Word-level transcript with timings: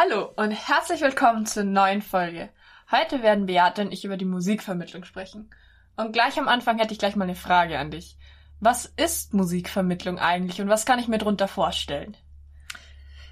Hallo 0.00 0.30
und 0.36 0.52
herzlich 0.52 1.00
willkommen 1.00 1.44
zur 1.44 1.64
neuen 1.64 2.02
Folge. 2.02 2.50
Heute 2.88 3.20
werden 3.24 3.46
Beate 3.46 3.82
und 3.82 3.90
ich 3.90 4.04
über 4.04 4.16
die 4.16 4.24
Musikvermittlung 4.24 5.02
sprechen. 5.02 5.50
Und 5.96 6.12
gleich 6.12 6.38
am 6.38 6.46
Anfang 6.46 6.78
hätte 6.78 6.92
ich 6.92 7.00
gleich 7.00 7.16
mal 7.16 7.24
eine 7.24 7.34
Frage 7.34 7.80
an 7.80 7.90
dich. 7.90 8.16
Was 8.60 8.84
ist 8.84 9.34
Musikvermittlung 9.34 10.20
eigentlich 10.20 10.60
und 10.60 10.68
was 10.68 10.86
kann 10.86 11.00
ich 11.00 11.08
mir 11.08 11.18
darunter 11.18 11.48
vorstellen? 11.48 12.16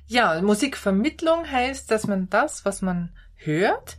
Ja, 0.09 0.43
Musikvermittlung 0.43 1.49
heißt, 1.49 1.89
dass 1.89 2.09
man 2.09 2.29
das, 2.31 2.65
was 2.65 2.83
man 2.83 3.15
hört, 3.37 3.97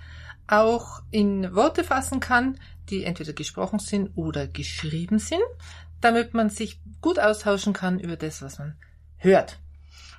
auch 0.48 1.04
in 1.10 1.56
Worte 1.56 1.86
fassen 1.86 2.20
kann, 2.20 2.60
die 2.90 3.06
entweder 3.06 3.32
gesprochen 3.32 3.80
sind 3.80 4.12
oder 4.18 4.46
geschrieben 4.46 5.20
sind, 5.20 5.40
damit 6.02 6.34
man 6.34 6.50
sich 6.50 6.82
gut 7.00 7.18
austauschen 7.18 7.72
kann 7.72 7.98
über 7.98 8.18
das, 8.18 8.42
was 8.42 8.60
man 8.60 8.76
hört. 9.16 9.58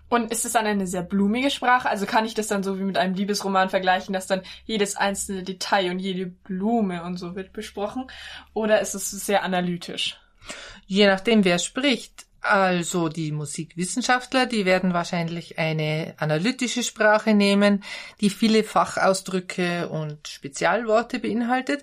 Und 0.08 0.30
ist 0.30 0.44
es 0.44 0.52
dann 0.52 0.66
eine 0.66 0.86
sehr 0.86 1.02
blumige 1.02 1.50
Sprache? 1.50 1.88
Also 1.88 2.06
kann 2.06 2.24
ich 2.24 2.34
das 2.34 2.46
dann 2.46 2.62
so 2.62 2.78
wie 2.78 2.84
mit 2.84 2.96
einem 2.96 3.14
Liebesroman 3.14 3.68
vergleichen, 3.68 4.12
dass 4.12 4.26
dann 4.26 4.42
jedes 4.64 4.96
einzelne 4.96 5.42
Detail 5.42 5.90
und 5.90 5.98
jede 5.98 6.26
Blume 6.26 7.02
und 7.04 7.16
so 7.18 7.36
wird 7.36 7.52
besprochen? 7.52 8.06
Oder 8.54 8.80
ist 8.80 8.94
es 8.94 9.10
sehr 9.10 9.42
analytisch? 9.42 10.18
Je 10.86 11.06
nachdem, 11.06 11.44
wer 11.44 11.58
spricht. 11.58 12.26
Also 12.40 13.08
die 13.08 13.32
Musikwissenschaftler, 13.32 14.46
die 14.46 14.64
werden 14.64 14.94
wahrscheinlich 14.94 15.58
eine 15.58 16.14
analytische 16.18 16.84
Sprache 16.84 17.34
nehmen, 17.34 17.82
die 18.20 18.30
viele 18.30 18.62
Fachausdrücke 18.62 19.88
und 19.88 20.28
Spezialworte 20.28 21.18
beinhaltet. 21.18 21.82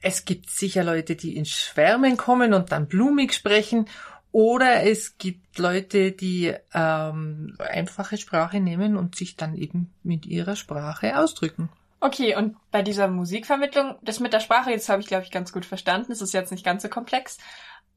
Es 0.00 0.24
gibt 0.24 0.50
sicher 0.50 0.84
Leute, 0.84 1.16
die 1.16 1.36
in 1.36 1.44
Schwärmen 1.44 2.16
kommen 2.16 2.54
und 2.54 2.72
dann 2.72 2.86
blumig 2.86 3.34
sprechen. 3.34 3.88
Oder 4.34 4.82
es 4.82 5.16
gibt 5.16 5.60
Leute, 5.60 6.10
die 6.10 6.52
ähm, 6.74 7.56
einfache 7.60 8.18
Sprache 8.18 8.58
nehmen 8.58 8.96
und 8.96 9.14
sich 9.14 9.36
dann 9.36 9.54
eben 9.54 9.94
mit 10.02 10.26
ihrer 10.26 10.56
Sprache 10.56 11.16
ausdrücken. 11.16 11.68
Okay, 12.00 12.34
und 12.34 12.56
bei 12.72 12.82
dieser 12.82 13.06
Musikvermittlung, 13.06 13.94
das 14.02 14.18
mit 14.18 14.32
der 14.32 14.40
Sprache, 14.40 14.72
jetzt 14.72 14.88
habe 14.88 15.00
ich, 15.00 15.06
glaube 15.06 15.22
ich, 15.22 15.30
ganz 15.30 15.52
gut 15.52 15.64
verstanden. 15.64 16.10
Es 16.10 16.20
ist 16.20 16.34
jetzt 16.34 16.50
nicht 16.50 16.64
ganz 16.64 16.82
so 16.82 16.88
komplex. 16.88 17.38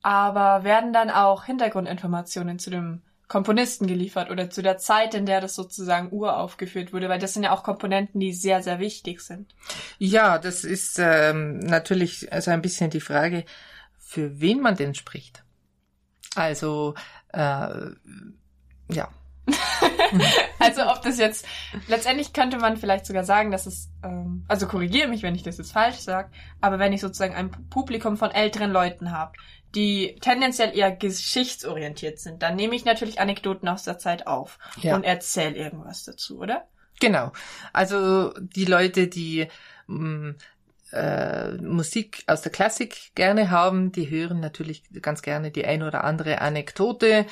Aber 0.03 0.63
werden 0.63 0.93
dann 0.93 1.09
auch 1.09 1.45
Hintergrundinformationen 1.45 2.59
zu 2.59 2.69
dem 2.69 3.01
Komponisten 3.27 3.87
geliefert 3.87 4.29
oder 4.29 4.51
zu 4.51 4.61
der 4.61 4.77
Zeit, 4.77 5.15
in 5.15 5.25
der 5.25 5.41
das 5.41 5.55
sozusagen 5.55 6.11
uraufgeführt 6.11 6.93
wurde, 6.93 7.09
weil 7.09 7.17
das 7.17 7.33
sind 7.33 7.45
ja 7.45 7.51
auch 7.51 7.63
Komponenten, 7.63 8.19
die 8.19 8.31
sehr, 8.31 8.61
sehr 8.61 8.77
wichtig 8.77 9.21
sind. 9.21 9.55
Ja, 9.97 10.37
das 10.37 10.63
ist 10.63 10.99
ähm, 10.99 11.57
natürlich 11.57 12.31
also 12.31 12.51
ein 12.51 12.61
bisschen 12.61 12.91
die 12.91 13.01
Frage, 13.01 13.43
für 13.97 14.39
wen 14.39 14.61
man 14.61 14.75
denn 14.75 14.93
spricht. 14.93 15.43
Also, 16.37 16.93
äh, 17.33 17.39
ja. 18.89 19.09
also 20.59 20.87
ob 20.87 21.01
das 21.01 21.17
jetzt, 21.17 21.45
letztendlich 21.87 22.33
könnte 22.33 22.57
man 22.57 22.77
vielleicht 22.77 23.05
sogar 23.05 23.23
sagen, 23.23 23.49
dass 23.51 23.65
es, 23.65 23.89
ähm, 24.03 24.45
also 24.47 24.67
korrigiere 24.67 25.07
mich, 25.07 25.23
wenn 25.23 25.35
ich 25.35 25.43
das 25.43 25.57
jetzt 25.57 25.71
falsch 25.71 25.97
sage, 25.97 26.29
aber 26.59 26.79
wenn 26.79 26.93
ich 26.93 27.01
sozusagen 27.01 27.33
ein 27.33 27.51
Publikum 27.69 28.17
von 28.17 28.31
älteren 28.31 28.71
Leuten 28.71 29.11
habe, 29.11 29.33
die 29.73 30.17
tendenziell 30.21 30.77
eher 30.77 30.91
geschichtsorientiert 30.91 32.19
sind, 32.19 32.41
dann 32.43 32.55
nehme 32.55 32.75
ich 32.75 32.85
natürlich 32.85 33.19
Anekdoten 33.19 33.67
aus 33.67 33.83
der 33.83 33.97
Zeit 33.97 34.27
auf 34.27 34.59
ja. 34.81 34.95
und 34.95 35.03
erzähle 35.03 35.55
irgendwas 35.55 36.03
dazu, 36.03 36.39
oder? 36.39 36.67
Genau. 36.99 37.31
Also 37.73 38.33
die 38.39 38.65
Leute, 38.65 39.07
die 39.07 39.47
mh, 39.87 40.29
mm, 40.29 40.35
äh, 40.91 41.51
Musik 41.53 42.23
aus 42.27 42.41
der 42.41 42.51
Klassik 42.51 43.11
gerne 43.15 43.51
haben, 43.51 43.91
die 43.91 44.09
hören 44.09 44.39
natürlich 44.39 44.83
ganz 45.01 45.21
gerne 45.21 45.51
die 45.51 45.65
ein 45.65 45.83
oder 45.83 46.03
andere 46.03 46.41
Anekdote. 46.41 47.25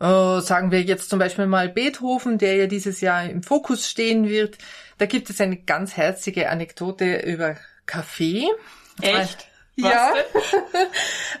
Äh, 0.00 0.40
sagen 0.40 0.70
wir 0.70 0.82
jetzt 0.82 1.10
zum 1.10 1.18
Beispiel 1.18 1.46
mal 1.46 1.68
Beethoven, 1.68 2.38
der 2.38 2.56
ja 2.56 2.66
dieses 2.66 3.00
Jahr 3.00 3.24
im 3.24 3.42
Fokus 3.42 3.88
stehen 3.88 4.28
wird. 4.28 4.58
Da 4.98 5.06
gibt 5.06 5.30
es 5.30 5.40
eine 5.40 5.56
ganz 5.56 5.96
herzige 5.96 6.50
Anekdote 6.50 7.18
über 7.18 7.56
Kaffee. 7.86 8.48
Echt? 9.00 9.38
Was 9.38 9.48
ja, 9.76 10.12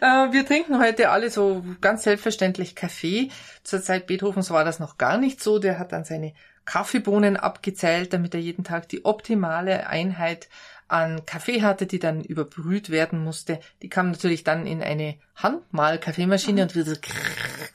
äh, 0.00 0.32
wir 0.32 0.44
trinken 0.44 0.80
heute 0.80 1.10
alle 1.10 1.30
so 1.30 1.64
ganz 1.80 2.02
selbstverständlich 2.02 2.74
Kaffee. 2.74 3.30
Zur 3.62 3.80
Zeit 3.80 4.06
Beethovens 4.06 4.50
war 4.50 4.64
das 4.64 4.80
noch 4.80 4.98
gar 4.98 5.18
nicht 5.18 5.40
so. 5.40 5.60
Der 5.60 5.78
hat 5.78 5.92
dann 5.92 6.04
seine 6.04 6.34
Kaffeebohnen 6.64 7.36
abgezählt, 7.36 8.12
damit 8.12 8.34
er 8.34 8.40
jeden 8.40 8.64
Tag 8.64 8.88
die 8.88 9.04
optimale 9.04 9.86
Einheit 9.86 10.48
an 10.94 11.26
Kaffee 11.26 11.60
hatte, 11.60 11.86
die 11.86 11.98
dann 11.98 12.22
überbrüht 12.22 12.88
werden 12.88 13.24
musste. 13.24 13.58
Die 13.82 13.88
kam 13.88 14.12
natürlich 14.12 14.44
dann 14.44 14.64
in 14.64 14.80
eine 14.80 15.16
Handmal-Kaffeemaschine 15.34 16.62
und 16.62 16.76
wird 16.76 17.00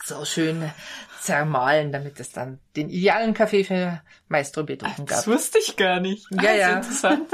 so 0.06 0.24
schön 0.24 0.72
zermahlen, 1.20 1.92
damit 1.92 2.18
es 2.22 2.32
dann 2.32 2.60
den 2.78 2.90
idealen 2.90 3.34
Kaffee 3.34 3.66
für 3.66 4.02
Maestro 4.30 4.64
Beethoven 4.64 5.06
gab. 5.06 5.18
Das 5.18 5.28
wusste 5.28 5.60
ich 5.60 5.76
gar 5.76 6.00
nicht. 6.00 6.28
Ja, 6.32 6.54
ja. 6.54 6.78
Interessant. 6.78 7.30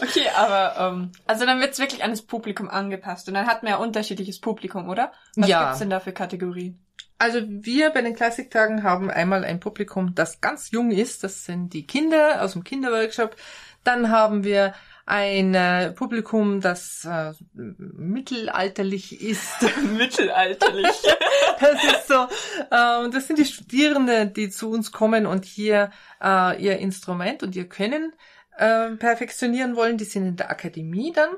Okay, 0.00 0.26
aber 0.36 0.76
ähm, 0.78 1.10
also 1.26 1.44
dann 1.44 1.60
wird 1.60 1.72
es 1.72 1.80
wirklich 1.80 2.04
an 2.04 2.10
das 2.10 2.22
Publikum 2.22 2.68
angepasst 2.68 3.26
und 3.26 3.34
dann 3.34 3.48
hat 3.48 3.64
man 3.64 3.72
ja 3.72 3.78
unterschiedliches 3.78 4.40
Publikum, 4.40 4.88
oder? 4.88 5.10
Was 5.34 5.48
ja. 5.48 5.64
gibt's 5.64 5.80
denn 5.80 5.90
da 5.90 5.98
für 5.98 6.12
Kategorien? 6.12 6.78
Also 7.18 7.40
wir 7.44 7.90
bei 7.90 8.02
den 8.02 8.14
Klassiktagen 8.14 8.84
haben 8.84 9.10
einmal 9.10 9.44
ein 9.44 9.58
Publikum, 9.58 10.14
das 10.14 10.40
ganz 10.40 10.70
jung 10.70 10.92
ist. 10.92 11.24
Das 11.24 11.44
sind 11.44 11.72
die 11.72 11.88
Kinder 11.88 12.40
aus 12.40 12.52
dem 12.52 12.62
Kinderworkshop. 12.62 13.34
Dann 13.82 14.10
haben 14.10 14.44
wir 14.44 14.74
ein 15.06 15.54
äh, 15.54 15.92
Publikum, 15.92 16.60
das 16.60 17.04
äh, 17.04 17.32
mittelalterlich 17.52 19.20
ist. 19.20 19.62
mittelalterlich. 19.96 21.02
das 21.60 21.84
ist 21.84 22.08
so. 22.08 22.26
Äh, 22.70 23.10
das 23.10 23.26
sind 23.26 23.38
die 23.38 23.44
Studierenden, 23.44 24.32
die 24.32 24.48
zu 24.50 24.70
uns 24.70 24.92
kommen 24.92 25.26
und 25.26 25.44
hier 25.44 25.90
äh, 26.22 26.62
ihr 26.62 26.78
Instrument 26.78 27.42
und 27.42 27.54
ihr 27.54 27.68
Können 27.68 28.12
äh, 28.56 28.90
perfektionieren 28.92 29.76
wollen. 29.76 29.98
Die 29.98 30.04
sind 30.04 30.26
in 30.26 30.36
der 30.36 30.50
Akademie 30.50 31.12
dann. 31.12 31.30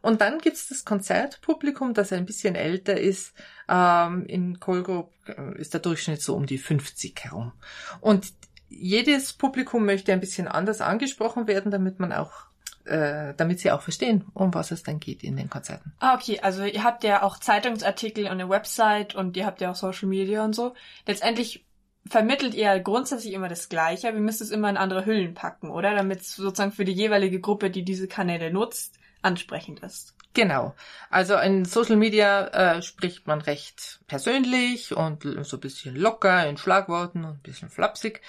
Und 0.00 0.20
dann 0.20 0.38
gibt's 0.38 0.68
das 0.68 0.84
Konzertpublikum, 0.84 1.94
das 1.94 2.12
ein 2.12 2.26
bisschen 2.26 2.56
älter 2.56 2.98
ist. 2.98 3.34
Ähm, 3.68 4.26
in 4.26 4.58
Kolgrup 4.58 5.12
äh, 5.26 5.58
ist 5.60 5.74
der 5.74 5.80
Durchschnitt 5.80 6.20
so 6.20 6.34
um 6.34 6.46
die 6.46 6.58
50 6.58 7.24
herum. 7.24 7.52
Und 8.00 8.32
jedes 8.68 9.32
Publikum 9.32 9.84
möchte 9.84 10.12
ein 10.12 10.20
bisschen 10.20 10.48
anders 10.48 10.80
angesprochen 10.80 11.46
werden, 11.46 11.70
damit 11.70 12.00
man 12.00 12.12
auch 12.12 12.46
äh, 12.84 13.34
damit 13.36 13.60
sie 13.60 13.70
auch 13.70 13.82
verstehen, 13.82 14.24
um 14.34 14.54
was 14.54 14.70
es 14.70 14.82
dann 14.82 15.00
geht 15.00 15.22
in 15.22 15.36
den 15.36 15.50
Konzerten. 15.50 15.92
Ah, 16.00 16.14
okay. 16.14 16.40
Also 16.40 16.64
ihr 16.64 16.84
habt 16.84 17.04
ja 17.04 17.22
auch 17.22 17.38
Zeitungsartikel 17.38 18.24
und 18.24 18.32
eine 18.32 18.48
Website 18.48 19.14
und 19.14 19.36
ihr 19.36 19.46
habt 19.46 19.60
ja 19.60 19.70
auch 19.70 19.76
Social 19.76 20.08
Media 20.08 20.44
und 20.44 20.54
so. 20.54 20.74
Letztendlich 21.06 21.64
vermittelt 22.06 22.54
ihr 22.54 22.80
grundsätzlich 22.80 23.32
immer 23.32 23.48
das 23.48 23.68
Gleiche. 23.68 24.12
Wir 24.12 24.20
müssen 24.20 24.42
es 24.42 24.50
immer 24.50 24.68
in 24.68 24.76
andere 24.76 25.06
Hüllen 25.06 25.34
packen, 25.34 25.70
oder? 25.70 25.94
Damit 25.94 26.20
es 26.20 26.34
sozusagen 26.34 26.72
für 26.72 26.84
die 26.84 26.92
jeweilige 26.92 27.40
Gruppe, 27.40 27.70
die 27.70 27.84
diese 27.84 28.08
Kanäle 28.08 28.52
nutzt, 28.52 28.98
ansprechend 29.22 29.80
ist. 29.80 30.14
Genau. 30.34 30.74
Also 31.10 31.36
in 31.36 31.64
Social 31.64 31.96
Media 31.96 32.46
äh, 32.48 32.82
spricht 32.82 33.26
man 33.26 33.40
recht 33.42 34.00
persönlich 34.06 34.96
und 34.96 35.22
so 35.42 35.56
ein 35.56 35.60
bisschen 35.60 35.94
locker 35.94 36.48
in 36.48 36.56
Schlagworten 36.56 37.24
und 37.24 37.34
ein 37.34 37.42
bisschen 37.42 37.68
flapsig. 37.68 38.22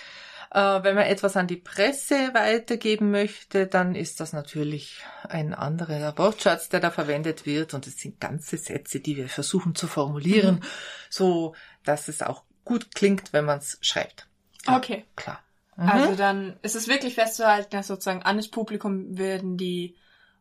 Äh, 0.53 0.83
wenn 0.83 0.95
man 0.95 1.05
etwas 1.05 1.35
an 1.35 1.47
die 1.47 1.57
Presse 1.57 2.33
weitergeben 2.35 3.09
möchte, 3.09 3.65
dann 3.65 3.95
ist 3.95 4.19
das 4.19 4.33
natürlich 4.33 5.01
ein 5.27 5.55
anderer 5.55 6.15
Wortschatz, 6.19 6.69
der 6.69 6.79
da 6.79 6.91
verwendet 6.91 7.47
wird. 7.47 7.73
Und 7.73 7.87
es 7.87 7.97
sind 7.97 8.19
ganze 8.19 8.57
Sätze, 8.57 8.99
die 8.99 9.17
wir 9.17 9.29
versuchen 9.29 9.73
zu 9.73 9.87
formulieren, 9.87 10.55
mhm. 10.55 10.63
so 11.09 11.55
dass 11.83 12.07
es 12.07 12.21
auch 12.21 12.43
gut 12.65 12.93
klingt, 12.93 13.33
wenn 13.33 13.45
man 13.45 13.57
es 13.57 13.79
schreibt. 13.81 14.27
Ja, 14.67 14.77
okay. 14.77 15.05
Klar. 15.15 15.39
Mhm. 15.75 15.89
Also 15.89 16.15
dann 16.15 16.59
ist 16.61 16.75
es 16.75 16.87
wirklich 16.87 17.15
festzuhalten, 17.15 17.71
dass 17.71 17.87
sozusagen 17.87 18.21
an 18.21 18.37
das 18.37 18.47
Publikum 18.47 19.17
werden 19.17 19.57
die 19.57 19.97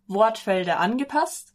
Wortfelder 0.09 0.79
angepasst 0.79 1.55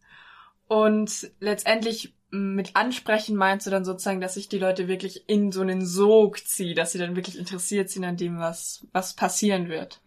und 0.68 1.32
letztendlich 1.40 2.17
mit 2.30 2.76
ansprechen 2.76 3.36
meinst 3.36 3.66
du 3.66 3.72
dann 3.72 3.86
sozusagen, 3.86 4.22
dass 4.22 4.38
ich 4.38 4.50
die 4.50 4.60
Leute 4.60 4.88
wirklich 4.88 5.30
in 5.30 5.52
so 5.52 5.62
einen 5.62 5.86
Sog 5.86 6.40
ziehe, 6.40 6.76
dass 6.76 6.92
sie 6.92 6.98
dann 6.98 7.16
wirklich 7.16 7.38
interessiert 7.38 7.90
sind 7.90 8.04
an 8.04 8.18
dem, 8.18 8.38
was, 8.40 8.86
was 8.92 9.14
passieren 9.14 9.70
wird? 9.70 10.02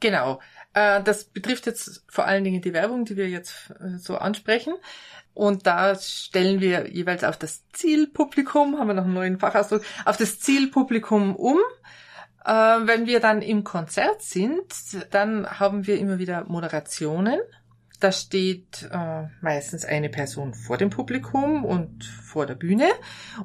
Genau. 0.00 0.40
Äh, 0.72 1.02
das 1.02 1.24
betrifft 1.24 1.66
jetzt 1.66 2.04
vor 2.08 2.26
allen 2.26 2.44
Dingen 2.44 2.60
die 2.60 2.72
Werbung, 2.72 3.04
die 3.04 3.16
wir 3.16 3.28
jetzt 3.28 3.70
äh, 3.80 3.98
so 3.98 4.16
ansprechen. 4.16 4.74
Und 5.32 5.66
da 5.66 5.94
stellen 5.96 6.60
wir 6.60 6.88
jeweils 6.90 7.24
auf 7.24 7.36
das 7.36 7.68
Zielpublikum, 7.72 8.78
haben 8.78 8.88
wir 8.88 8.94
noch 8.94 9.04
einen 9.04 9.14
neuen 9.14 9.38
Fachausdruck, 9.38 9.82
auf 10.04 10.16
das 10.16 10.38
Zielpublikum 10.40 11.34
um. 11.34 11.58
Äh, 12.44 12.50
wenn 12.52 13.06
wir 13.06 13.20
dann 13.20 13.42
im 13.42 13.64
Konzert 13.64 14.22
sind, 14.22 14.64
dann 15.10 15.58
haben 15.58 15.86
wir 15.86 15.98
immer 15.98 16.18
wieder 16.18 16.44
Moderationen. 16.44 17.40
Da 18.00 18.12
steht 18.12 18.88
äh, 18.90 19.24
meistens 19.40 19.84
eine 19.84 20.08
Person 20.08 20.52
vor 20.52 20.76
dem 20.76 20.90
Publikum 20.90 21.64
und 21.64 22.04
vor 22.04 22.44
der 22.46 22.56
Bühne 22.56 22.88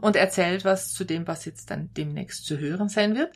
und 0.01 0.15
erzählt 0.15 0.65
was 0.65 0.91
zu 0.91 1.05
dem, 1.05 1.27
was 1.27 1.45
jetzt 1.45 1.69
dann 1.69 1.89
demnächst 1.95 2.45
zu 2.45 2.57
hören 2.57 2.89
sein 2.89 3.15
wird. 3.15 3.31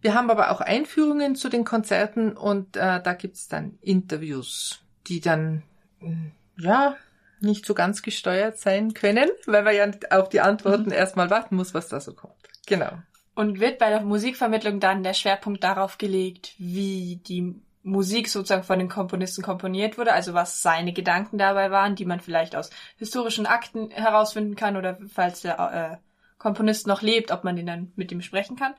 Wir 0.00 0.14
haben 0.14 0.30
aber 0.30 0.50
auch 0.50 0.60
Einführungen 0.60 1.34
zu 1.36 1.48
den 1.48 1.64
Konzerten 1.64 2.36
und 2.36 2.76
äh, 2.76 3.00
da 3.02 3.14
gibt's 3.14 3.48
dann 3.48 3.78
Interviews, 3.80 4.82
die 5.06 5.20
dann 5.20 5.62
hm, 6.00 6.32
ja 6.58 6.96
nicht 7.40 7.66
so 7.66 7.74
ganz 7.74 8.02
gesteuert 8.02 8.58
sein 8.58 8.94
können, 8.94 9.30
weil 9.46 9.62
man 9.62 9.74
ja 9.74 9.90
auf 10.10 10.28
die 10.28 10.40
Antworten 10.40 10.86
mhm. 10.86 10.92
erstmal 10.92 11.30
warten 11.30 11.56
muss, 11.56 11.74
was 11.74 11.88
da 11.88 12.00
so 12.00 12.14
kommt. 12.14 12.34
Genau. 12.66 12.92
Und 13.34 13.60
wird 13.60 13.78
bei 13.78 13.90
der 13.90 14.02
Musikvermittlung 14.02 14.80
dann 14.80 15.02
der 15.02 15.14
Schwerpunkt 15.14 15.64
darauf 15.64 15.98
gelegt, 15.98 16.54
wie 16.58 17.20
die 17.26 17.54
Musik 17.84 18.28
sozusagen 18.28 18.62
von 18.64 18.78
den 18.78 18.88
Komponisten 18.88 19.42
komponiert 19.42 19.98
wurde, 19.98 20.14
also 20.14 20.32
was 20.32 20.62
seine 20.62 20.94
Gedanken 20.94 21.36
dabei 21.36 21.70
waren, 21.70 21.94
die 21.94 22.06
man 22.06 22.18
vielleicht 22.18 22.56
aus 22.56 22.70
historischen 22.96 23.46
Akten 23.46 23.90
herausfinden 23.90 24.56
kann 24.56 24.76
oder 24.76 24.98
falls 25.12 25.42
der 25.42 26.00
äh, 26.00 26.04
Komponist 26.38 26.86
noch 26.86 27.02
lebt, 27.02 27.30
ob 27.30 27.44
man 27.44 27.56
den 27.56 27.66
dann 27.66 27.92
mit 27.94 28.10
ihm 28.10 28.22
sprechen 28.22 28.56
kann? 28.56 28.74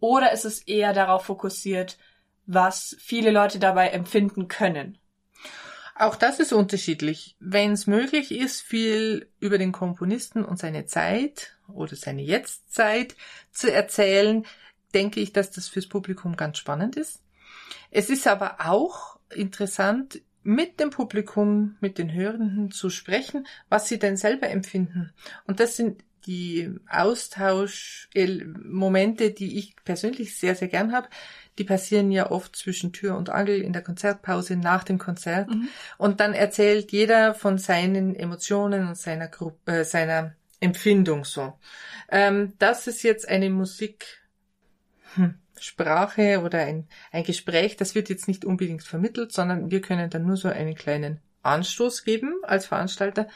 Oder 0.00 0.32
ist 0.32 0.44
es 0.44 0.60
eher 0.60 0.92
darauf 0.92 1.24
fokussiert, 1.24 1.98
was 2.46 2.96
viele 2.98 3.30
Leute 3.30 3.60
dabei 3.60 3.88
empfinden 3.90 4.48
können? 4.48 4.98
Auch 5.94 6.16
das 6.16 6.40
ist 6.40 6.52
unterschiedlich. 6.52 7.36
Wenn 7.38 7.72
es 7.72 7.86
möglich 7.86 8.32
ist, 8.32 8.60
viel 8.60 9.28
über 9.38 9.58
den 9.58 9.72
Komponisten 9.72 10.44
und 10.44 10.58
seine 10.58 10.86
Zeit 10.86 11.56
oder 11.68 11.94
seine 11.94 12.22
Jetztzeit 12.22 13.16
zu 13.52 13.72
erzählen, 13.72 14.46
denke 14.94 15.20
ich, 15.20 15.32
dass 15.32 15.50
das 15.50 15.68
fürs 15.68 15.88
Publikum 15.88 16.36
ganz 16.36 16.58
spannend 16.58 16.96
ist. 16.96 17.20
Es 17.90 18.10
ist 18.10 18.26
aber 18.26 18.56
auch 18.60 19.18
interessant, 19.34 20.20
mit 20.42 20.80
dem 20.80 20.90
Publikum, 20.90 21.76
mit 21.80 21.98
den 21.98 22.12
Hörenden 22.12 22.70
zu 22.70 22.90
sprechen, 22.90 23.46
was 23.68 23.88
sie 23.88 23.98
denn 23.98 24.16
selber 24.16 24.48
empfinden. 24.48 25.12
Und 25.46 25.60
das 25.60 25.76
sind 25.76 26.02
die 26.26 26.74
Austauschmomente, 26.88 29.30
die 29.30 29.58
ich 29.58 29.76
persönlich 29.84 30.36
sehr, 30.36 30.54
sehr 30.54 30.68
gern 30.68 30.92
habe, 30.92 31.08
die 31.58 31.64
passieren 31.64 32.12
ja 32.12 32.30
oft 32.30 32.54
zwischen 32.54 32.92
Tür 32.92 33.16
und 33.16 33.30
Angel 33.30 33.60
in 33.60 33.72
der 33.72 33.82
Konzertpause 33.82 34.56
nach 34.56 34.84
dem 34.84 34.98
Konzert. 34.98 35.48
Mhm. 35.48 35.68
Und 35.96 36.20
dann 36.20 36.34
erzählt 36.34 36.92
jeder 36.92 37.34
von 37.34 37.58
seinen 37.58 38.14
Emotionen 38.14 38.86
und 38.88 38.96
seiner 38.96 39.28
Gruppe, 39.28 39.80
äh, 39.80 39.84
seiner 39.84 40.34
Empfindung 40.60 41.24
so. 41.24 41.54
Ähm, 42.10 42.54
das 42.58 42.86
ist 42.86 43.02
jetzt 43.02 43.28
eine 43.28 43.50
Musik, 43.50 44.06
hm, 45.14 45.34
Sprache 45.62 46.42
oder 46.44 46.60
ein, 46.60 46.88
ein 47.12 47.24
Gespräch, 47.24 47.76
das 47.76 47.94
wird 47.94 48.08
jetzt 48.08 48.28
nicht 48.28 48.44
unbedingt 48.44 48.82
vermittelt, 48.82 49.32
sondern 49.32 49.70
wir 49.70 49.80
können 49.80 50.10
dann 50.10 50.26
nur 50.26 50.36
so 50.36 50.48
einen 50.48 50.74
kleinen 50.74 51.20
Anstoß 51.42 52.04
geben 52.04 52.34
als 52.42 52.66
Veranstalter 52.66 53.28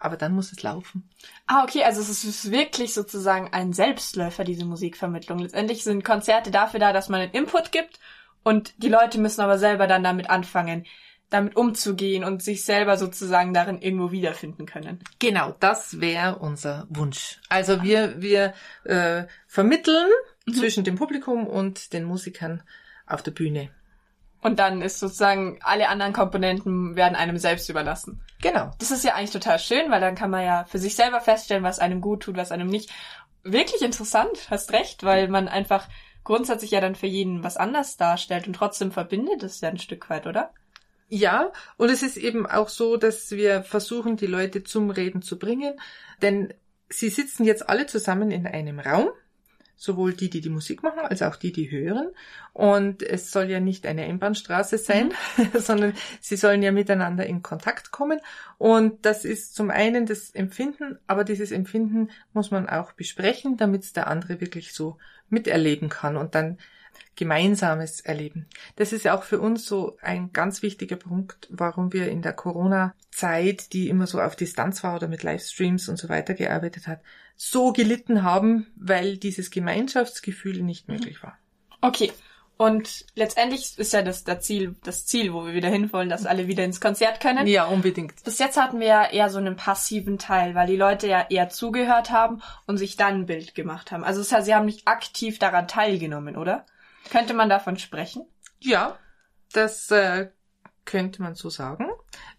aber 0.00 0.16
dann 0.16 0.32
muss 0.32 0.50
es 0.50 0.62
laufen. 0.62 1.08
Ah, 1.46 1.62
okay, 1.62 1.84
also 1.84 2.00
es 2.00 2.24
ist 2.24 2.50
wirklich 2.50 2.94
sozusagen 2.94 3.52
ein 3.52 3.74
Selbstläufer, 3.74 4.44
diese 4.44 4.64
Musikvermittlung. 4.64 5.38
Letztendlich 5.38 5.84
sind 5.84 6.04
Konzerte 6.04 6.50
dafür 6.50 6.80
da, 6.80 6.92
dass 6.92 7.10
man 7.10 7.20
einen 7.20 7.32
Input 7.32 7.70
gibt 7.70 8.00
und 8.42 8.82
die 8.82 8.88
Leute 8.88 9.20
müssen 9.20 9.42
aber 9.42 9.58
selber 9.58 9.86
dann 9.86 10.02
damit 10.02 10.30
anfangen, 10.30 10.86
damit 11.30 11.56
umzugehen 11.56 12.24
und 12.24 12.42
sich 12.42 12.64
selber 12.64 12.96
sozusagen 12.96 13.54
darin 13.54 13.80
irgendwo 13.80 14.10
wiederfinden 14.10 14.66
können. 14.66 14.98
Genau, 15.20 15.54
das 15.60 16.00
wäre 16.00 16.36
unser 16.38 16.86
Wunsch. 16.90 17.40
Also 17.48 17.82
wir, 17.82 18.20
wir 18.20 18.52
äh, 18.84 19.24
vermitteln 19.46 20.08
mhm. 20.46 20.54
zwischen 20.54 20.84
dem 20.84 20.96
Publikum 20.96 21.46
und 21.46 21.92
den 21.92 22.04
Musikern 22.04 22.62
auf 23.06 23.22
der 23.22 23.30
Bühne. 23.30 23.70
Und 24.42 24.58
dann 24.58 24.82
ist 24.82 24.98
sozusagen 24.98 25.58
alle 25.62 25.88
anderen 25.88 26.12
Komponenten 26.12 26.96
werden 26.96 27.14
einem 27.14 27.36
selbst 27.36 27.68
überlassen. 27.68 28.22
Genau. 28.40 28.70
Das 28.78 28.90
ist 28.90 29.04
ja 29.04 29.14
eigentlich 29.14 29.32
total 29.32 29.58
schön, 29.58 29.90
weil 29.90 30.00
dann 30.00 30.14
kann 30.14 30.30
man 30.30 30.44
ja 30.44 30.64
für 30.64 30.78
sich 30.78 30.96
selber 30.96 31.20
feststellen, 31.20 31.62
was 31.62 31.78
einem 31.78 32.00
gut 32.00 32.22
tut, 32.22 32.36
was 32.36 32.50
einem 32.50 32.68
nicht. 32.68 32.90
Wirklich 33.42 33.82
interessant, 33.82 34.48
hast 34.50 34.72
recht, 34.72 35.04
weil 35.04 35.28
man 35.28 35.46
einfach 35.46 35.88
grundsätzlich 36.24 36.70
ja 36.70 36.80
dann 36.80 36.94
für 36.94 37.06
jeden 37.06 37.44
was 37.44 37.56
anders 37.56 37.96
darstellt 37.96 38.46
und 38.46 38.54
trotzdem 38.54 38.92
verbindet 38.92 39.42
es 39.42 39.60
ja 39.60 39.68
ein 39.68 39.78
Stück 39.78 40.08
weit, 40.10 40.26
oder? 40.26 40.52
Ja, 41.10 41.52
und 41.76 41.90
es 41.90 42.02
ist 42.04 42.16
eben 42.16 42.46
auch 42.46 42.68
so, 42.68 42.96
dass 42.96 43.32
wir 43.32 43.64
versuchen, 43.64 44.16
die 44.16 44.26
Leute 44.26 44.62
zum 44.62 44.90
Reden 44.90 45.22
zu 45.22 45.38
bringen, 45.38 45.74
denn 46.22 46.54
sie 46.88 47.08
sitzen 47.08 47.44
jetzt 47.44 47.68
alle 47.68 47.86
zusammen 47.86 48.30
in 48.30 48.46
einem 48.46 48.78
Raum 48.78 49.10
sowohl 49.80 50.12
die, 50.12 50.28
die 50.28 50.42
die 50.42 50.50
Musik 50.50 50.82
machen, 50.82 51.00
als 51.00 51.22
auch 51.22 51.36
die, 51.36 51.52
die 51.52 51.70
hören. 51.70 52.10
Und 52.52 53.02
es 53.02 53.30
soll 53.30 53.50
ja 53.50 53.60
nicht 53.60 53.86
eine 53.86 54.04
Einbahnstraße 54.04 54.76
sein, 54.76 55.14
mhm. 55.36 55.48
sondern 55.58 55.94
sie 56.20 56.36
sollen 56.36 56.62
ja 56.62 56.70
miteinander 56.70 57.24
in 57.24 57.42
Kontakt 57.42 57.90
kommen. 57.90 58.20
Und 58.58 59.06
das 59.06 59.24
ist 59.24 59.54
zum 59.54 59.70
einen 59.70 60.04
das 60.04 60.30
Empfinden, 60.32 60.98
aber 61.06 61.24
dieses 61.24 61.50
Empfinden 61.50 62.10
muss 62.34 62.50
man 62.50 62.68
auch 62.68 62.92
besprechen, 62.92 63.56
damit 63.56 63.84
es 63.84 63.94
der 63.94 64.06
andere 64.06 64.42
wirklich 64.42 64.74
so 64.74 64.98
miterleben 65.30 65.88
kann 65.88 66.18
und 66.18 66.34
dann 66.34 66.58
gemeinsames 67.16 68.00
Erleben. 68.00 68.46
Das 68.76 68.92
ist 68.92 69.04
ja 69.04 69.16
auch 69.16 69.24
für 69.24 69.40
uns 69.40 69.66
so 69.66 69.98
ein 70.00 70.32
ganz 70.32 70.62
wichtiger 70.62 70.96
Punkt, 70.96 71.48
warum 71.50 71.92
wir 71.92 72.08
in 72.08 72.22
der 72.22 72.32
Corona-Zeit, 72.32 73.74
die 73.74 73.88
immer 73.88 74.06
so 74.06 74.20
auf 74.20 74.36
Distanz 74.36 74.82
war 74.82 74.96
oder 74.96 75.06
mit 75.06 75.22
Livestreams 75.22 75.88
und 75.88 75.98
so 75.98 76.08
weiter 76.08 76.32
gearbeitet 76.34 76.86
hat, 76.86 77.00
so 77.36 77.72
gelitten 77.72 78.22
haben, 78.22 78.68
weil 78.74 79.18
dieses 79.18 79.50
Gemeinschaftsgefühl 79.50 80.62
nicht 80.62 80.88
möglich 80.88 81.22
war. 81.22 81.36
Okay. 81.82 82.12
Und 82.56 83.06
letztendlich 83.14 83.78
ist 83.78 83.94
ja 83.94 84.02
das, 84.02 84.24
das 84.24 84.44
Ziel, 84.44 84.74
das 84.84 85.06
Ziel, 85.06 85.32
wo 85.32 85.46
wir 85.46 85.54
wieder 85.54 85.70
hinwollen, 85.70 86.10
dass 86.10 86.26
alle 86.26 86.46
wieder 86.46 86.62
ins 86.62 86.78
Konzert 86.78 87.20
können. 87.20 87.46
Ja, 87.46 87.64
unbedingt. 87.64 88.22
Bis 88.22 88.38
jetzt 88.38 88.60
hatten 88.60 88.80
wir 88.80 88.86
ja 88.86 89.10
eher 89.10 89.30
so 89.30 89.38
einen 89.38 89.56
passiven 89.56 90.18
Teil, 90.18 90.54
weil 90.54 90.66
die 90.66 90.76
Leute 90.76 91.06
ja 91.06 91.26
eher 91.30 91.48
zugehört 91.48 92.10
haben 92.10 92.42
und 92.66 92.76
sich 92.76 92.96
dann 92.96 93.20
ein 93.20 93.26
Bild 93.26 93.54
gemacht 93.54 93.92
haben. 93.92 94.04
Also 94.04 94.20
das 94.20 94.30
heißt, 94.30 94.44
sie 94.44 94.54
haben 94.54 94.66
nicht 94.66 94.86
aktiv 94.86 95.38
daran 95.38 95.68
teilgenommen, 95.68 96.36
oder? 96.36 96.66
Könnte 97.08 97.34
man 97.34 97.48
davon 97.48 97.76
sprechen? 97.78 98.26
Ja, 98.60 98.98
das 99.52 99.90
äh, 99.90 100.28
könnte 100.84 101.22
man 101.22 101.34
so 101.34 101.50
sagen. 101.50 101.86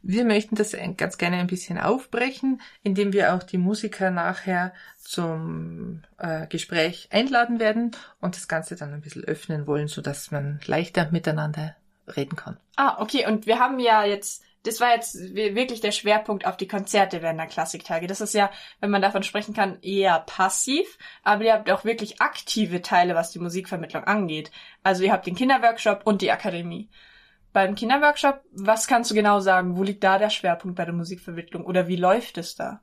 Wir 0.01 0.25
möchten 0.25 0.55
das 0.55 0.75
ganz 0.97 1.17
gerne 1.17 1.37
ein 1.37 1.47
bisschen 1.47 1.77
aufbrechen, 1.77 2.61
indem 2.83 3.13
wir 3.13 3.33
auch 3.33 3.43
die 3.43 3.57
Musiker 3.57 4.11
nachher 4.11 4.73
zum 4.99 6.03
äh, 6.17 6.47
Gespräch 6.47 7.09
einladen 7.11 7.59
werden 7.59 7.91
und 8.19 8.35
das 8.35 8.47
Ganze 8.47 8.75
dann 8.75 8.93
ein 8.93 9.01
bisschen 9.01 9.23
öffnen 9.23 9.67
wollen, 9.67 9.87
so 9.87 10.01
dass 10.01 10.31
man 10.31 10.59
leichter 10.65 11.09
miteinander 11.11 11.75
reden 12.07 12.35
kann. 12.35 12.57
Ah, 12.75 13.01
okay. 13.01 13.25
Und 13.27 13.45
wir 13.45 13.59
haben 13.59 13.79
ja 13.79 14.03
jetzt, 14.03 14.43
das 14.63 14.79
war 14.79 14.93
jetzt 14.93 15.15
wirklich 15.33 15.81
der 15.81 15.91
Schwerpunkt 15.91 16.45
auf 16.45 16.55
die 16.55 16.67
Konzerte 16.67 17.21
während 17.21 17.39
der 17.39 17.47
Klassiktage. 17.47 18.07
Das 18.07 18.21
ist 18.21 18.33
ja, 18.33 18.51
wenn 18.79 18.91
man 18.91 19.01
davon 19.01 19.23
sprechen 19.23 19.55
kann, 19.55 19.79
eher 19.81 20.19
passiv, 20.19 20.97
aber 21.23 21.43
ihr 21.45 21.53
habt 21.53 21.71
auch 21.71 21.83
wirklich 21.83 22.21
aktive 22.21 22.81
Teile, 22.81 23.15
was 23.15 23.31
die 23.31 23.39
Musikvermittlung 23.39 24.03
angeht. 24.03 24.51
Also 24.83 25.03
ihr 25.03 25.11
habt 25.11 25.25
den 25.25 25.35
Kinderworkshop 25.35 26.01
und 26.05 26.21
die 26.21 26.31
Akademie. 26.31 26.89
Beim 27.53 27.75
Kinderworkshop, 27.75 28.41
was 28.51 28.87
kannst 28.87 29.09
du 29.11 29.15
genau 29.15 29.39
sagen? 29.39 29.75
Wo 29.75 29.83
liegt 29.83 30.03
da 30.03 30.19
der 30.19 30.29
Schwerpunkt 30.29 30.77
bei 30.77 30.85
der 30.85 30.93
Musikvermittlung 30.93 31.65
oder 31.65 31.87
wie 31.87 31.97
läuft 31.97 32.37
es 32.37 32.55
da? 32.55 32.81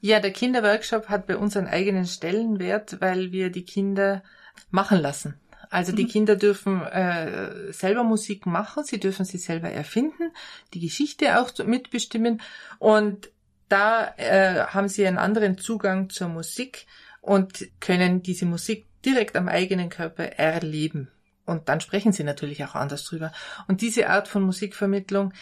Ja, 0.00 0.20
der 0.20 0.32
Kinderworkshop 0.32 1.08
hat 1.08 1.26
bei 1.26 1.36
uns 1.36 1.56
einen 1.56 1.68
eigenen 1.68 2.06
Stellenwert, 2.06 3.00
weil 3.00 3.32
wir 3.32 3.50
die 3.50 3.64
Kinder 3.64 4.22
machen 4.70 4.98
lassen. 4.98 5.40
Also 5.70 5.92
die 5.92 6.04
mhm. 6.04 6.08
Kinder 6.08 6.36
dürfen 6.36 6.82
äh, 6.82 7.72
selber 7.72 8.04
Musik 8.04 8.46
machen, 8.46 8.84
sie 8.84 9.00
dürfen 9.00 9.24
sie 9.24 9.38
selber 9.38 9.70
erfinden, 9.70 10.32
die 10.74 10.80
Geschichte 10.80 11.40
auch 11.40 11.50
mitbestimmen 11.64 12.40
und 12.78 13.30
da 13.68 14.14
äh, 14.16 14.66
haben 14.66 14.88
sie 14.88 15.06
einen 15.06 15.18
anderen 15.18 15.58
Zugang 15.58 16.10
zur 16.10 16.28
Musik 16.28 16.86
und 17.20 17.68
können 17.80 18.22
diese 18.22 18.46
Musik 18.46 18.86
direkt 19.04 19.36
am 19.36 19.48
eigenen 19.48 19.88
Körper 19.88 20.24
erleben. 20.24 21.10
Und 21.44 21.68
dann 21.68 21.80
sprechen 21.80 22.12
sie 22.12 22.24
natürlich 22.24 22.64
auch 22.64 22.74
anders 22.74 23.04
drüber. 23.04 23.32
Und 23.68 23.80
diese 23.80 24.08
Art 24.08 24.26
von 24.28 24.42
Musikvermittlung 24.42 25.32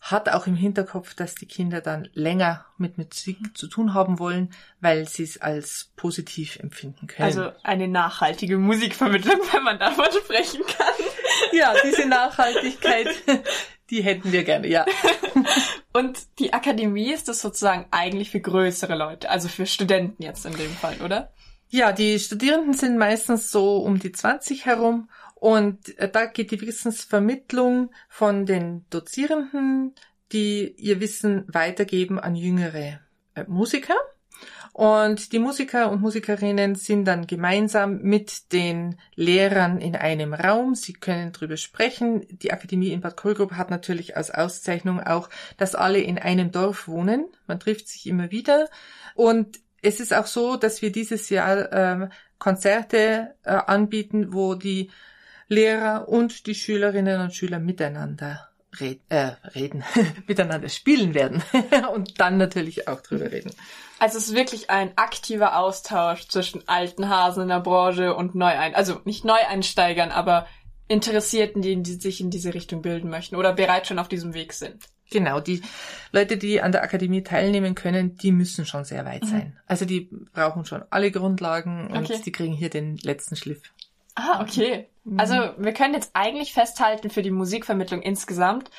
hat 0.00 0.28
auch 0.28 0.46
im 0.46 0.54
Hinterkopf, 0.54 1.14
dass 1.14 1.34
die 1.34 1.46
Kinder 1.46 1.80
dann 1.80 2.08
länger 2.12 2.66
mit 2.76 2.98
Musik 2.98 3.56
zu 3.56 3.66
tun 3.66 3.94
haben 3.94 4.18
wollen, 4.18 4.50
weil 4.80 5.08
sie 5.08 5.24
es 5.24 5.40
als 5.40 5.92
positiv 5.96 6.58
empfinden 6.58 7.06
können. 7.06 7.26
Also 7.26 7.50
eine 7.62 7.88
nachhaltige 7.88 8.58
Musikvermittlung, 8.58 9.40
wenn 9.52 9.64
man 9.64 9.78
davon 9.78 10.06
sprechen 10.24 10.62
kann. 10.66 10.86
Ja, 11.52 11.72
diese 11.84 12.06
Nachhaltigkeit, 12.06 13.08
die 13.90 14.02
hätten 14.02 14.32
wir 14.32 14.44
gerne, 14.44 14.66
ja. 14.66 14.84
Und 15.92 16.18
die 16.38 16.52
Akademie 16.52 17.12
ist 17.12 17.28
das 17.28 17.40
sozusagen 17.40 17.86
eigentlich 17.90 18.30
für 18.30 18.40
größere 18.40 18.96
Leute, 18.96 19.30
also 19.30 19.48
für 19.48 19.66
Studenten 19.66 20.22
jetzt 20.22 20.44
in 20.46 20.56
dem 20.56 20.70
Fall, 20.70 21.00
oder? 21.00 21.32
Ja, 21.70 21.92
die 21.92 22.18
Studierenden 22.18 22.74
sind 22.74 22.98
meistens 22.98 23.50
so 23.50 23.78
um 23.78 23.98
die 23.98 24.10
20 24.10 24.66
herum 24.66 25.10
Und 25.40 25.96
äh, 25.98 26.10
da 26.10 26.26
geht 26.26 26.50
die 26.50 26.60
Wissensvermittlung 26.60 27.90
von 28.08 28.44
den 28.44 28.84
Dozierenden, 28.90 29.94
die 30.32 30.74
ihr 30.76 31.00
Wissen 31.00 31.44
weitergeben 31.46 32.18
an 32.18 32.34
jüngere 32.34 33.00
äh, 33.34 33.44
Musiker. 33.46 33.94
Und 34.72 35.32
die 35.32 35.38
Musiker 35.38 35.90
und 35.90 36.00
Musikerinnen 36.00 36.74
sind 36.76 37.04
dann 37.04 37.26
gemeinsam 37.26 37.98
mit 38.02 38.52
den 38.52 38.96
Lehrern 39.14 39.80
in 39.80 39.96
einem 39.96 40.34
Raum. 40.34 40.74
Sie 40.74 40.92
können 40.92 41.32
drüber 41.32 41.56
sprechen. 41.56 42.26
Die 42.30 42.52
Akademie 42.52 42.92
in 42.92 43.00
Bad 43.00 43.16
Kohlgrub 43.16 43.52
hat 43.52 43.70
natürlich 43.70 44.16
als 44.16 44.30
Auszeichnung 44.30 45.00
auch, 45.00 45.30
dass 45.56 45.74
alle 45.74 46.00
in 46.00 46.18
einem 46.18 46.52
Dorf 46.52 46.86
wohnen. 46.86 47.26
Man 47.46 47.58
trifft 47.58 47.88
sich 47.88 48.06
immer 48.06 48.30
wieder. 48.30 48.68
Und 49.14 49.58
es 49.82 50.00
ist 50.00 50.14
auch 50.14 50.26
so, 50.26 50.56
dass 50.56 50.82
wir 50.82 50.92
dieses 50.92 51.28
Jahr 51.28 51.72
ähm, 51.72 52.10
Konzerte 52.38 53.34
äh, 53.44 53.50
anbieten, 53.50 54.32
wo 54.32 54.54
die 54.54 54.90
Lehrer 55.48 56.08
und 56.08 56.46
die 56.46 56.54
Schülerinnen 56.54 57.20
und 57.20 57.34
Schüler 57.34 57.58
miteinander 57.58 58.48
red, 58.80 59.00
äh, 59.08 59.32
reden, 59.54 59.82
miteinander 60.26 60.68
spielen 60.68 61.14
werden 61.14 61.42
und 61.94 62.20
dann 62.20 62.36
natürlich 62.36 62.88
auch 62.88 63.00
drüber 63.00 63.30
reden. 63.32 63.50
Also 63.98 64.18
es 64.18 64.28
ist 64.28 64.34
wirklich 64.34 64.70
ein 64.70 64.92
aktiver 64.96 65.58
Austausch 65.58 66.28
zwischen 66.28 66.66
alten 66.68 67.08
Hasen 67.08 67.44
in 67.44 67.48
der 67.48 67.60
Branche 67.60 68.14
und 68.14 68.34
Neuein, 68.34 68.74
also 68.74 69.00
nicht 69.04 69.24
Neueinsteigern, 69.24 70.10
aber 70.10 70.46
Interessierten, 70.86 71.60
die, 71.60 71.82
die 71.82 71.94
sich 71.94 72.20
in 72.20 72.30
diese 72.30 72.54
Richtung 72.54 72.80
bilden 72.80 73.10
möchten 73.10 73.36
oder 73.36 73.52
bereits 73.52 73.88
schon 73.88 73.98
auf 73.98 74.08
diesem 74.08 74.34
Weg 74.34 74.52
sind. 74.52 74.84
Genau, 75.10 75.40
die 75.40 75.62
Leute, 76.12 76.36
die 76.36 76.60
an 76.60 76.72
der 76.72 76.82
Akademie 76.82 77.22
teilnehmen 77.22 77.74
können, 77.74 78.16
die 78.16 78.30
müssen 78.30 78.66
schon 78.66 78.84
sehr 78.84 79.04
weit 79.04 79.22
mhm. 79.24 79.28
sein. 79.28 79.58
Also 79.66 79.84
die 79.84 80.10
brauchen 80.32 80.64
schon 80.64 80.84
alle 80.90 81.10
Grundlagen 81.10 81.88
und 81.88 82.04
okay. 82.04 82.20
die 82.24 82.32
kriegen 82.32 82.52
hier 82.54 82.70
den 82.70 82.96
letzten 82.98 83.36
Schliff. 83.36 83.62
Ah, 84.18 84.42
okay. 84.42 84.88
Mhm. 85.04 85.20
Also 85.20 85.34
wir 85.56 85.72
können 85.72 85.94
jetzt 85.94 86.10
eigentlich 86.14 86.52
festhalten 86.52 87.08
für 87.08 87.22
die 87.22 87.30
Musikvermittlung 87.30 88.02
insgesamt, 88.02 88.70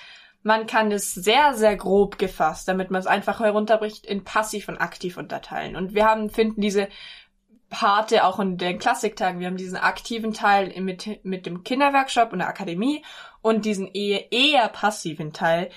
man 0.41 0.67
kann 0.67 0.91
es 0.91 1.13
sehr, 1.13 1.53
sehr 1.53 1.75
grob 1.75 2.17
gefasst, 2.17 2.67
damit 2.67 2.91
man 2.91 2.99
es 2.99 3.07
einfach 3.07 3.39
herunterbricht, 3.39 4.05
in 4.05 4.23
passiv 4.23 4.69
und 4.69 4.77
aktiv 4.77 5.17
unterteilen. 5.17 5.75
Und 5.75 5.93
wir 5.93 6.05
haben, 6.05 6.29
finden 6.29 6.61
diese 6.61 6.87
Parte 7.69 8.23
auch 8.23 8.39
in 8.39 8.57
den 8.57 8.79
Klassiktagen. 8.79 9.39
Wir 9.39 9.47
haben 9.47 9.57
diesen 9.57 9.77
aktiven 9.77 10.33
Teil 10.33 10.73
mit, 10.81 11.23
mit 11.23 11.45
dem 11.45 11.63
Kinderworkshop 11.63 12.31
und 12.31 12.39
der 12.39 12.47
Akademie 12.47 13.03
und 13.41 13.65
diesen 13.65 13.87
eher, 13.87 14.31
eher 14.31 14.69
passiven 14.69 15.33
Teil 15.33 15.69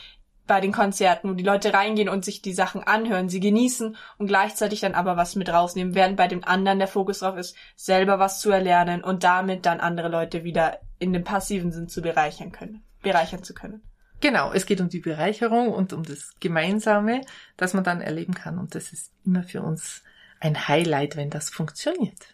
bei 0.52 0.60
den 0.60 0.72
Konzerten, 0.72 1.30
wo 1.30 1.32
die 1.32 1.44
Leute 1.44 1.72
reingehen 1.72 2.10
und 2.10 2.26
sich 2.26 2.42
die 2.42 2.52
Sachen 2.52 2.82
anhören, 2.82 3.30
sie 3.30 3.40
genießen 3.40 3.96
und 4.18 4.26
gleichzeitig 4.26 4.80
dann 4.80 4.92
aber 4.92 5.16
was 5.16 5.34
mit 5.34 5.48
rausnehmen, 5.48 5.94
während 5.94 6.18
bei 6.18 6.28
dem 6.28 6.44
anderen 6.44 6.78
der 6.78 6.88
Fokus 6.88 7.20
drauf 7.20 7.38
ist, 7.38 7.56
selber 7.74 8.18
was 8.18 8.38
zu 8.42 8.50
erlernen 8.50 9.02
und 9.02 9.24
damit 9.24 9.64
dann 9.64 9.80
andere 9.80 10.08
Leute 10.08 10.44
wieder 10.44 10.80
in 10.98 11.14
dem 11.14 11.24
passiven 11.24 11.72
Sinn 11.72 11.88
zu 11.88 12.02
bereichern 12.02 12.52
können, 12.52 12.82
bereichern 13.00 13.42
zu 13.42 13.54
können. 13.54 13.80
Genau, 14.20 14.52
es 14.52 14.66
geht 14.66 14.82
um 14.82 14.90
die 14.90 15.00
Bereicherung 15.00 15.72
und 15.72 15.94
um 15.94 16.02
das 16.02 16.34
Gemeinsame, 16.38 17.22
das 17.56 17.72
man 17.72 17.82
dann 17.82 18.02
erleben 18.02 18.34
kann. 18.34 18.58
Und 18.58 18.74
das 18.74 18.92
ist 18.92 19.10
immer 19.24 19.44
für 19.44 19.62
uns 19.62 20.02
ein 20.38 20.68
Highlight, 20.68 21.16
wenn 21.16 21.30
das 21.30 21.48
funktioniert. 21.48 22.26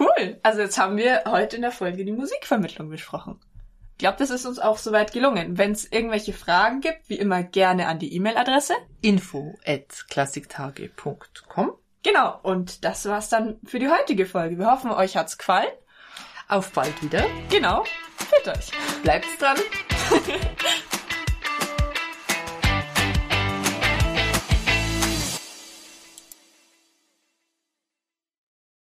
Cool. 0.00 0.38
Also 0.42 0.62
jetzt 0.62 0.78
haben 0.78 0.96
wir 0.96 1.24
heute 1.26 1.56
in 1.56 1.62
der 1.62 1.72
Folge 1.72 2.06
die 2.06 2.12
Musikvermittlung 2.12 2.88
besprochen. 2.88 3.38
Ich 3.96 4.00
glaube, 4.00 4.18
das 4.18 4.28
ist 4.28 4.44
uns 4.44 4.58
auch 4.58 4.76
soweit 4.76 5.12
gelungen. 5.12 5.56
Wenn 5.56 5.72
es 5.72 5.90
irgendwelche 5.90 6.34
Fragen 6.34 6.82
gibt, 6.82 7.08
wie 7.08 7.14
immer 7.14 7.42
gerne 7.42 7.88
an 7.88 7.98
die 7.98 8.14
E-Mail-Adresse 8.14 8.74
info 9.00 9.58
at 9.64 10.04
klassiktage.com. 10.10 11.72
Genau, 12.02 12.38
und 12.42 12.84
das 12.84 13.06
war's 13.06 13.30
dann 13.30 13.56
für 13.64 13.78
die 13.78 13.88
heutige 13.88 14.26
Folge. 14.26 14.58
Wir 14.58 14.70
hoffen, 14.70 14.90
euch 14.90 15.16
hat's 15.16 15.38
gefallen. 15.38 15.72
Auf 16.46 16.72
bald 16.72 17.02
wieder. 17.02 17.24
Genau. 17.48 17.84
Fit 18.18 18.46
euch. 18.54 18.70
Bleibt 19.02 19.26
dran. 19.40 19.56